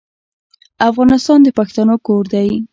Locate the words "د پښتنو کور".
1.43-2.23